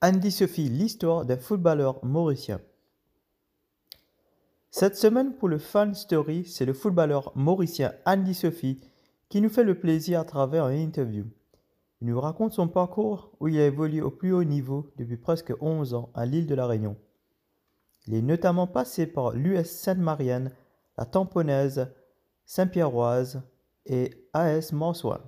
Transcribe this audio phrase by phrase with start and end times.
[0.00, 2.60] Andy Sophie, l'histoire d'un footballeur mauricien.
[4.70, 8.80] Cette semaine pour le Fan Story, c'est le footballeur mauricien Andy Sophie
[9.28, 11.24] qui nous fait le plaisir à travers une interview.
[12.00, 15.52] Il nous raconte son parcours où il a évolué au plus haut niveau depuis presque
[15.60, 16.96] 11 ans à l'île de la Réunion.
[18.06, 20.52] Il est notamment passé par l'US Sainte-Marianne,
[20.96, 21.88] la Tamponnaise,
[22.46, 23.42] Saint-Pierroise
[23.88, 25.20] et AS Marsouin.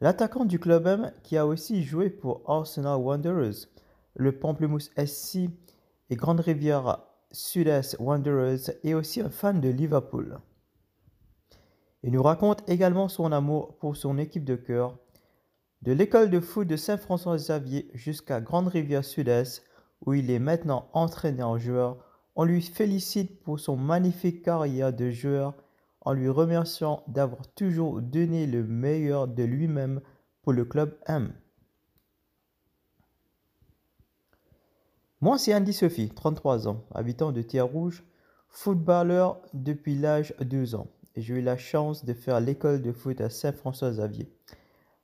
[0.00, 3.66] L'attaquant du club M qui a aussi joué pour Arsenal Wanderers,
[4.14, 5.50] le Pamplemousse SC
[6.10, 6.98] et Grande Rivière
[7.32, 10.38] Sud-Est Wanderers est aussi un fan de Liverpool.
[12.02, 14.96] Il nous raconte également son amour pour son équipe de cœur,
[15.82, 19.64] de l'école de foot de Saint-François-Xavier jusqu'à Grande Rivière Sud-Est,
[20.04, 21.96] où il est maintenant entraîneur-joueur.
[22.36, 25.54] On lui félicite pour son magnifique carrière de joueur
[26.06, 30.00] en lui remerciant d'avoir toujours donné le meilleur de lui-même
[30.42, 31.32] pour le club M.
[35.20, 38.04] Moi, c'est Andy Sophie, 33 ans, habitant de Terre Rouge,
[38.48, 40.86] footballeur depuis l'âge de 12 ans.
[41.16, 44.30] J'ai eu la chance de faire l'école de foot à Saint-François-Xavier.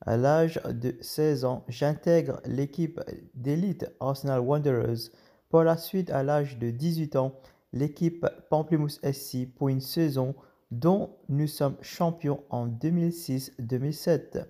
[0.00, 3.00] À l'âge de 16 ans, j'intègre l'équipe
[3.34, 5.10] d'élite Arsenal Wanderers.
[5.48, 7.38] Par la suite, à l'âge de 18 ans,
[7.72, 10.34] l'équipe Pamplemousse SC pour une saison
[10.70, 14.46] dont nous sommes champions en 2006-2007.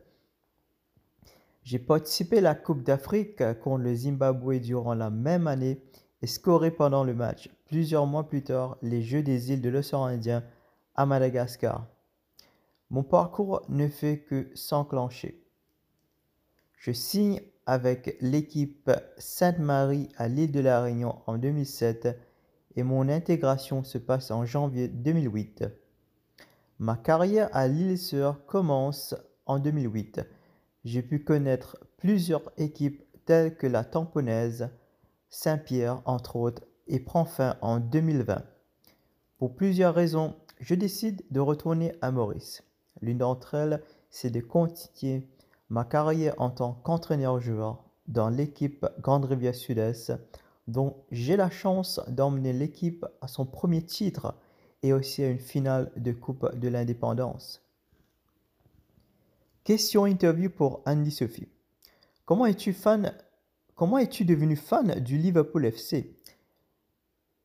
[1.62, 5.82] J'ai participé à la Coupe d'Afrique contre le Zimbabwe durant la même année
[6.22, 7.50] et scoré pendant le match.
[7.66, 10.42] Plusieurs mois plus tard, les Jeux des îles de l'océan Indien
[10.94, 11.86] à Madagascar.
[12.90, 15.44] Mon parcours ne fait que s'enclencher.
[16.78, 22.18] Je signe avec l'équipe Sainte-Marie à l'île de la Réunion en 2007
[22.76, 25.64] et mon intégration se passe en janvier 2008.
[26.80, 30.20] Ma carrière à l'île Sœur commence en 2008.
[30.84, 34.70] J'ai pu connaître plusieurs équipes telles que la Tamponnaise,
[35.28, 38.44] Saint-Pierre entre autres, et prend fin en 2020.
[39.38, 42.62] Pour plusieurs raisons, je décide de retourner à Maurice.
[43.00, 45.26] L'une d'entre elles, c'est de continuer
[45.70, 50.12] ma carrière en tant qu'entraîneur-joueur dans l'équipe Grande Rivière Sud-Est,
[50.68, 54.36] dont j'ai la chance d'emmener l'équipe à son premier titre
[54.82, 57.62] et aussi à une finale de Coupe de l'Indépendance.
[59.64, 61.48] Question interview pour Andy Sophie.
[62.24, 63.14] Comment es-tu fan
[63.74, 66.16] Comment es-tu devenu fan du Liverpool FC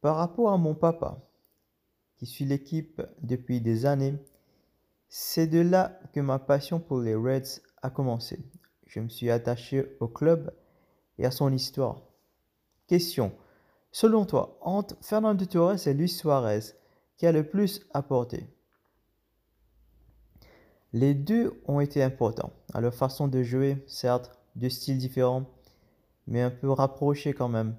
[0.01, 1.19] Par rapport à mon papa,
[2.17, 4.16] qui suit l'équipe depuis des années,
[5.09, 8.39] c'est de là que ma passion pour les Reds a commencé.
[8.88, 10.53] Je me suis attaché au club
[11.17, 12.01] et à son histoire.
[12.88, 13.31] Question.
[13.91, 16.73] Selon toi, entre Fernando Torres et Luis Suarez,
[17.18, 18.47] qui a le plus apporté.
[20.94, 25.46] Les deux ont été importants à leur façon de jouer, certes, deux styles différents,
[26.28, 27.75] mais un peu rapprochés quand même.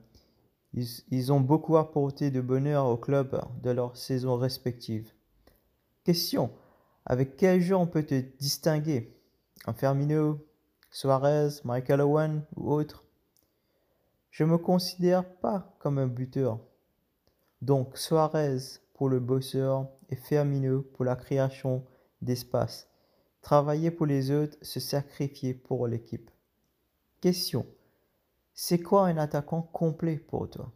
[0.73, 5.13] Ils, ils, ont beaucoup apporté de bonheur au club de leur saison respective.
[6.03, 6.51] Question.
[7.07, 9.17] Avec quel jeu on peut te distinguer?
[9.67, 10.45] Un Fermino,
[10.91, 13.05] Suarez, Michael Owen ou autre?
[14.31, 16.59] Je ne me considère pas comme un buteur.
[17.63, 21.85] Donc Suarez, pour le bosseur et Firmino pour la création
[22.23, 22.89] d'espace.
[23.43, 26.31] Travailler pour les autres, se sacrifier pour l'équipe.
[27.21, 27.67] Question.
[28.55, 30.73] C'est quoi un attaquant complet pour toi?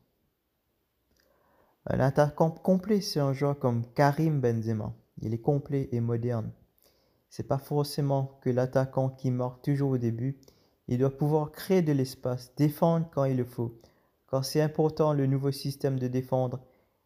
[1.86, 4.92] Un attaquant complet, c'est un joueur comme Karim Benzema.
[5.22, 6.52] Il est complet et moderne.
[7.30, 10.38] C'est pas forcément que l'attaquant qui marque toujours au début.
[10.88, 13.78] Il doit pouvoir créer de l'espace, défendre quand il le faut.
[14.26, 16.60] Quand c'est important le nouveau système de défendre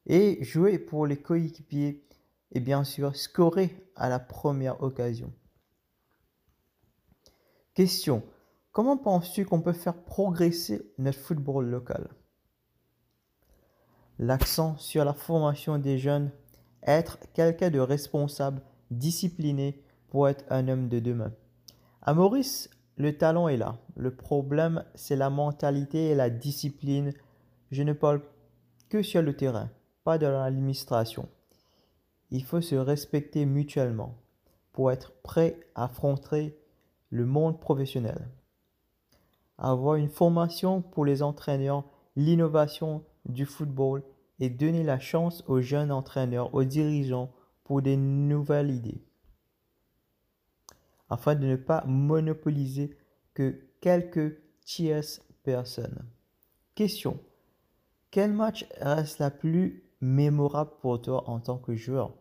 [0.07, 2.05] et jouer pour les coéquipiers
[2.53, 5.33] et bien sûr scorer à la première occasion.
[7.75, 8.23] Question.
[8.73, 12.09] Comment penses-tu qu'on peut faire progresser notre football local?
[14.19, 16.31] L'accent sur la formation des jeunes,
[16.83, 21.32] être quelqu'un de responsable, discipliné pour être un homme de demain.
[22.03, 23.79] À Maurice, le talent est là.
[23.97, 27.12] Le problème, c'est la mentalité et la discipline.
[27.71, 28.23] Je ne parle
[28.91, 29.71] que sur le terrain
[30.04, 31.28] pas de l'administration.
[32.31, 34.19] Il faut se respecter mutuellement
[34.72, 36.58] pour être prêt à affronter
[37.10, 38.28] le monde professionnel.
[39.58, 41.84] Avoir une formation pour les entraîneurs,
[42.16, 44.02] l'innovation du football
[44.40, 47.31] et donner la chance aux jeunes entraîneurs, aux dirigeants
[47.64, 49.04] pour des nouvelles idées.
[51.10, 52.96] Afin de ne pas monopoliser
[53.34, 56.04] que quelques tierces personnes.
[56.75, 57.20] Question.
[58.10, 62.12] Quel match reste la plus mémorable pour toi en tant que joueur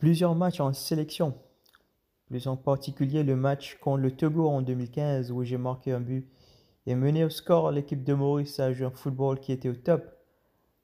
[0.00, 1.34] plusieurs matchs en sélection,
[2.26, 6.26] plus en particulier le match contre le Togo en 2015 où j'ai marqué un but
[6.86, 10.02] et mené au score l'équipe de Maurice a joué un football qui était au top.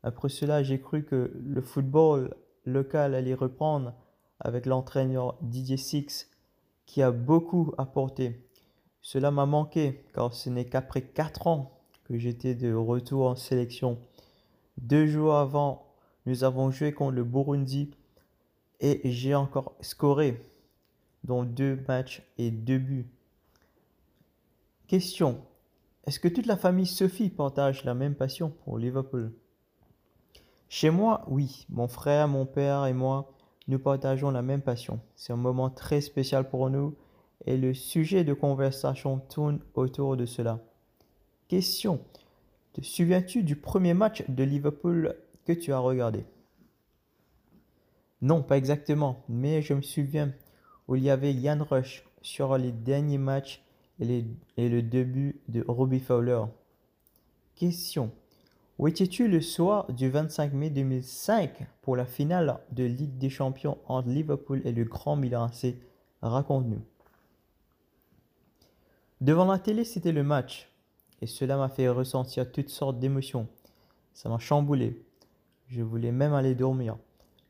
[0.03, 2.35] Après cela, j'ai cru que le football
[2.67, 3.95] local allait reprendre
[4.39, 6.29] avec l'entraîneur Didier Six
[6.85, 8.47] qui a beaucoup apporté.
[9.01, 13.99] Cela m'a manqué car ce n'est qu'après 4 ans que j'étais de retour en sélection.
[14.79, 15.87] Deux jours avant,
[16.27, 17.91] nous avons joué contre le Burundi
[18.81, 20.41] et j'ai encore scoré
[21.25, 23.11] dans deux matchs et deux buts.
[24.87, 25.41] Question.
[26.07, 29.33] Est-ce que toute la famille Sophie partage la même passion pour Liverpool?
[30.69, 31.67] Chez moi, oui.
[31.69, 33.33] Mon frère, mon père et moi,
[33.69, 35.01] nous partageons la même passion.
[35.17, 36.95] C'est un moment très spécial pour nous
[37.45, 40.61] et le sujet de conversation tourne autour de cela.
[41.49, 42.01] Question.
[42.77, 46.27] Te souviens-tu du premier match de Liverpool que tu as regardé?
[48.21, 50.35] Non, pas exactement, mais je me souviens
[50.87, 53.65] où il y avait Yann Rush sur les derniers matchs
[53.99, 54.27] et,
[54.59, 56.43] le début de Robbie Fowler.
[57.55, 58.13] Question.
[58.79, 63.79] Où étais-tu le soir du 25 mai 2005 pour la finale de Ligue des Champions
[63.87, 65.77] entre Liverpool et le Grand Milan AC
[66.21, 66.85] Raconte-nous.
[69.23, 70.69] Devant la télé, c'était le match.
[71.23, 73.49] Et cela m'a fait ressentir toutes sortes d'émotions.
[74.13, 75.03] Ça m'a chamboulé.
[75.69, 76.97] Je voulais même aller dormir.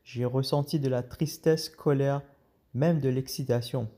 [0.03, 2.21] J'ai ressenti de la tristesse, colère,
[2.73, 3.89] même de l'excitation.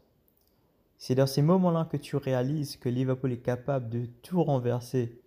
[0.97, 5.21] C'est dans ces moments-là que tu réalises que Liverpool est capable de tout renverser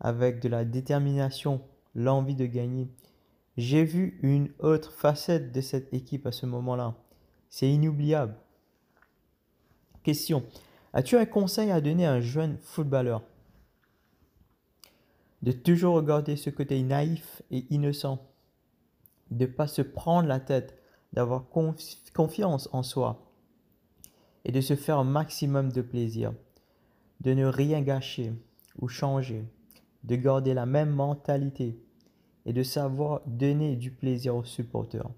[0.00, 1.62] avec de la détermination,
[1.94, 2.88] l'envie de gagner.
[3.56, 6.94] J'ai vu une autre facette de cette équipe à ce moment-là.
[7.48, 8.34] C'est inoubliable.
[10.02, 10.44] Question.
[10.92, 13.22] As-tu un conseil à donner à un jeune footballeur?
[15.42, 18.26] De toujours regarder ce côté naïf et innocent.
[19.30, 20.76] De ne pas se prendre la tête,
[21.12, 23.26] d'avoir confiance en soi
[24.44, 26.32] et de se faire un maximum de plaisir.
[27.20, 28.32] De ne rien gâcher
[28.78, 29.44] ou changer.
[30.04, 31.78] De garder la même mentalité
[32.46, 35.10] et de savoir donner du plaisir aux supporters.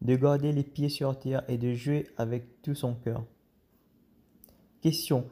[0.00, 3.24] De garder les pieds sur terre et de jouer avec tout son cœur.
[4.80, 5.26] Question.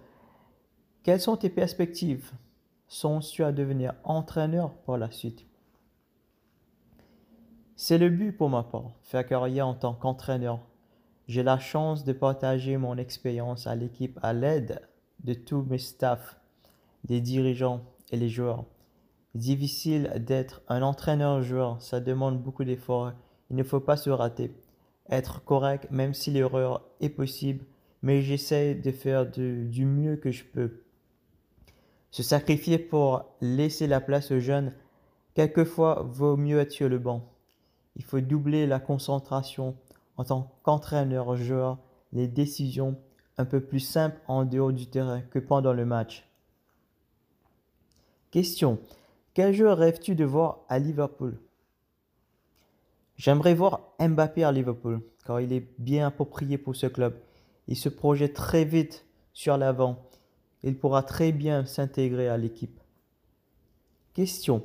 [1.02, 2.30] Quelles sont tes perspectives?
[2.92, 5.46] Songes-tu à devenir entraîneur par la suite
[7.76, 10.58] C'est le but pour ma part, faire carrière en tant qu'entraîneur.
[11.28, 14.82] J'ai la chance de partager mon expérience à l'équipe à l'aide
[15.22, 16.40] de tous mes staffs,
[17.04, 18.64] des dirigeants et les joueurs.
[19.36, 23.12] Difficile d'être un entraîneur-joueur, ça demande beaucoup d'efforts.
[23.50, 24.52] Il ne faut pas se rater.
[25.08, 27.64] Être correct, même si l'erreur est possible,
[28.02, 30.82] mais j'essaie de faire du mieux que je peux.
[32.10, 34.72] Se sacrifier pour laisser la place aux jeunes,
[35.34, 37.24] quelquefois vaut mieux être sur le banc.
[37.96, 39.76] Il faut doubler la concentration
[40.16, 41.78] en tant qu'entraîneur-joueur,
[42.12, 42.96] les décisions
[43.38, 46.28] un peu plus simples en dehors du terrain que pendant le match.
[48.30, 48.78] Question.
[49.32, 51.38] Quel joueur rêves-tu de voir à Liverpool?
[53.16, 57.14] J'aimerais voir Mbappé à Liverpool, car il est bien approprié pour ce club.
[57.68, 60.04] Il se projette très vite sur l'avant.
[60.62, 62.78] Il pourra très bien s'intégrer à l'équipe.
[64.14, 64.62] Question.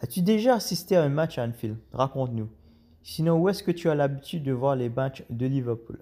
[0.00, 1.76] As-tu déjà assisté à un match à Anfield?
[1.92, 2.48] Raconte-nous.
[3.02, 6.00] Sinon, où est-ce que tu as l'habitude de voir les matchs de Liverpool?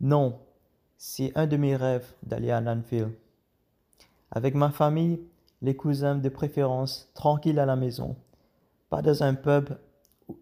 [0.00, 0.38] Non,
[0.96, 3.12] c'est un de mes rêves d'aller à Anfield.
[4.30, 5.20] Avec ma famille,
[5.60, 8.16] les cousins de préférence, tranquille à la maison.
[8.90, 9.70] Pas dans un pub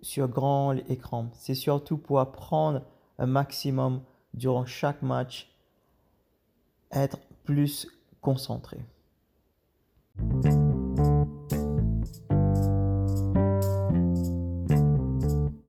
[0.03, 1.31] sur grand écran.
[1.35, 2.83] C'est surtout pour apprendre
[3.19, 4.03] un maximum
[4.35, 5.50] durant chaque match,
[6.93, 7.87] être plus
[8.21, 8.79] concentré.